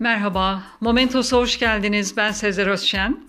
Merhaba, 0.00 0.62
Momentos'a 0.80 1.36
hoş 1.36 1.58
geldiniz. 1.58 2.16
Ben 2.16 2.32
Sezer 2.32 2.66
Özşen. 2.66 3.20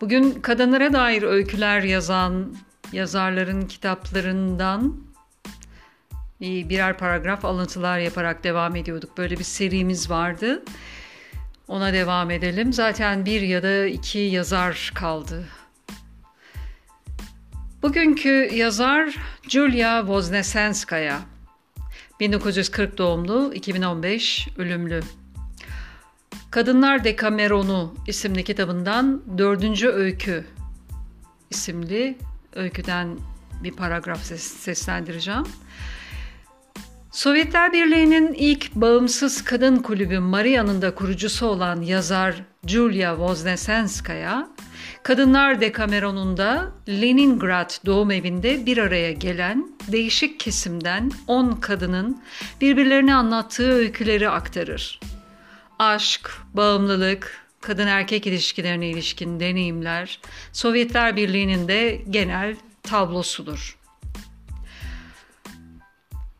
Bugün 0.00 0.32
kadınlara 0.32 0.92
dair 0.92 1.22
öyküler 1.22 1.82
yazan 1.82 2.56
yazarların 2.92 3.62
kitaplarından 3.62 4.96
birer 6.40 6.98
paragraf 6.98 7.44
alıntılar 7.44 7.98
yaparak 7.98 8.44
devam 8.44 8.76
ediyorduk. 8.76 9.18
Böyle 9.18 9.38
bir 9.38 9.44
serimiz 9.44 10.10
vardı. 10.10 10.62
Ona 11.68 11.92
devam 11.92 12.30
edelim. 12.30 12.72
Zaten 12.72 13.26
bir 13.26 13.40
ya 13.40 13.62
da 13.62 13.86
iki 13.86 14.18
yazar 14.18 14.92
kaldı. 14.94 15.44
Bugünkü 17.82 18.50
yazar 18.54 19.16
Julia 19.48 20.00
Woznesenskaya. 20.00 21.20
1940 22.20 22.98
doğumlu, 22.98 23.54
2015 23.54 24.48
ölümlü. 24.58 25.00
Kadınlar 26.54 27.04
Dekameronu 27.04 27.94
isimli 28.06 28.44
kitabından 28.44 29.22
Dördüncü 29.38 29.88
Öykü 29.88 30.44
isimli 31.50 32.18
öyküden 32.54 33.18
bir 33.62 33.72
paragraf 33.72 34.22
ses, 34.22 34.42
seslendireceğim. 34.42 35.42
Sovyetler 37.12 37.72
Birliği'nin 37.72 38.32
ilk 38.32 38.74
bağımsız 38.74 39.44
kadın 39.44 39.76
kulübü 39.76 40.18
Maria'nın 40.18 40.82
da 40.82 40.94
kurucusu 40.94 41.46
olan 41.46 41.82
yazar 41.82 42.34
Julia 42.66 43.16
Woznesenskaya, 43.16 44.48
Kadınlar 45.02 45.60
Dekameron'unda 45.60 46.72
Leningrad 46.88 47.86
doğum 47.86 48.10
evinde 48.10 48.66
bir 48.66 48.78
araya 48.78 49.12
gelen 49.12 49.68
değişik 49.92 50.40
kesimden 50.40 51.10
10 51.26 51.52
kadının 51.52 52.22
birbirlerini 52.60 53.14
anlattığı 53.14 53.72
öyküleri 53.72 54.28
aktarır 54.28 55.00
aşk, 55.78 56.30
bağımlılık, 56.54 57.44
kadın 57.60 57.86
erkek 57.86 58.26
ilişkilerine 58.26 58.88
ilişkin 58.88 59.40
deneyimler 59.40 60.20
Sovyetler 60.52 61.16
Birliği'nin 61.16 61.68
de 61.68 62.02
genel 62.10 62.56
tablosudur. 62.82 63.78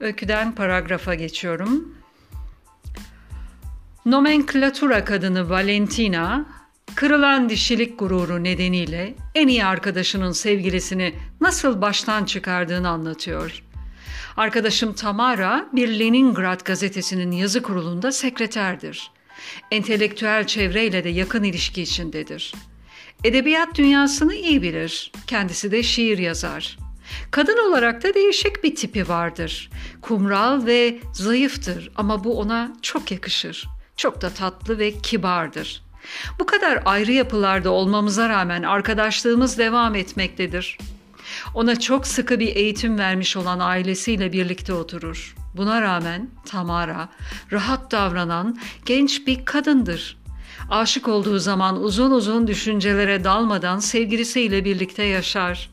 Öyküden 0.01 0.55
paragrafa 0.55 1.15
geçiyorum. 1.15 1.99
Nomenklatura 4.07 5.05
kadını 5.05 5.51
Valentina, 5.51 6.47
kırılan 6.95 7.49
dişilik 7.49 7.99
gururu 7.99 8.45
nedeniyle 8.45 9.15
en 9.35 9.49
iyi 9.49 9.65
arkadaşının 9.65 10.33
sevgilisini 10.33 11.15
nasıl 11.41 11.81
baştan 11.81 12.25
çıkardığını 12.25 12.89
anlatıyor. 12.89 13.63
Arkadaşım 14.37 14.93
Tamara 14.93 15.67
bir 15.73 15.89
Leningrad 15.89 16.61
gazetesinin 16.65 17.31
yazı 17.33 17.63
kurulunda 17.63 18.13
sekreterdir 18.13 19.11
entelektüel 19.71 20.47
çevreyle 20.47 21.05
de 21.05 21.09
yakın 21.09 21.43
ilişki 21.43 21.83
içindedir. 21.83 22.55
Edebiyat 23.25 23.75
dünyasını 23.75 24.35
iyi 24.35 24.63
bilir. 24.63 25.13
Kendisi 25.27 25.71
de 25.71 25.83
şiir 25.83 26.19
yazar. 26.19 26.79
Kadın 27.31 27.69
olarak 27.69 28.03
da 28.03 28.15
değişik 28.15 28.65
bir 28.65 28.75
tipi 28.75 29.09
vardır. 29.09 29.71
Kumral 30.03 30.67
ve 30.67 30.99
zayıftır 31.13 31.91
ama 31.97 32.25
bu 32.25 32.41
ona 32.41 32.77
çok 32.83 33.11
yakışır. 33.11 33.69
Çok 33.97 34.23
da 34.23 34.31
tatlı 34.31 34.79
ve 34.79 34.99
kibardır. 34.99 35.85
Bu 36.39 36.47
kadar 36.47 36.83
ayrı 36.85 37.13
yapılarda 37.13 37.71
olmamıza 37.71 38.29
rağmen 38.29 38.63
arkadaşlığımız 38.63 39.59
devam 39.59 39.95
etmektedir. 39.95 40.79
Ona 41.55 41.81
çok 41.81 42.07
sıkı 42.07 42.41
bir 42.41 42.57
eğitim 42.57 42.99
vermiş 42.99 43.37
olan 43.37 43.59
ailesiyle 43.59 44.33
birlikte 44.33 44.73
oturur. 44.73 45.35
Buna 45.57 45.83
rağmen 45.83 46.31
Tamara 46.47 47.09
rahat 47.53 47.91
davranan 47.91 48.59
genç 48.87 49.27
bir 49.27 49.45
kadındır. 49.45 50.17
Aşık 50.71 51.09
olduğu 51.09 51.39
zaman 51.39 51.83
uzun 51.83 52.11
uzun 52.11 52.47
düşüncelere 52.47 53.25
dalmadan 53.25 53.79
sevgilisiyle 53.79 54.65
birlikte 54.65 55.03
yaşar. 55.03 55.71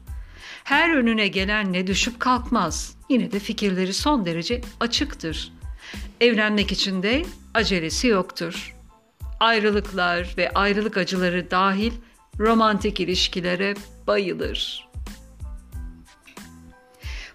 Her 0.63 0.95
önüne 0.95 1.27
gelenle 1.27 1.87
düşüp 1.87 2.19
kalkmaz. 2.19 2.95
Yine 3.09 3.31
de 3.31 3.39
fikirleri 3.39 3.93
son 3.93 4.25
derece 4.25 4.61
açıktır. 4.79 5.51
Evlenmek 6.21 6.71
için 6.71 7.03
de 7.03 7.25
acelesi 7.53 8.07
yoktur. 8.07 8.75
Ayrılıklar 9.39 10.33
ve 10.37 10.49
ayrılık 10.49 10.97
acıları 10.97 11.51
dahil 11.51 11.91
romantik 12.39 12.99
ilişkilere 12.99 13.75
bayılır. 14.07 14.87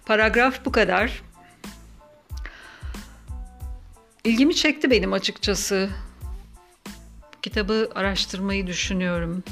Paragraf 0.05 0.65
bu 0.65 0.71
kadar. 0.71 1.21
İlgimi 4.27 4.55
çekti 4.55 4.91
benim 4.91 5.13
açıkçası. 5.13 5.89
Kitabı 7.41 7.89
araştırmayı 7.95 8.67
düşünüyorum. 8.67 9.43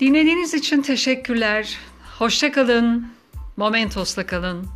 Dinlediğiniz 0.00 0.54
için 0.54 0.82
teşekkürler. 0.82 1.78
Hoşça 2.18 2.52
kalın. 2.52 3.08
Momentos'la 3.56 4.26
kalın. 4.26 4.66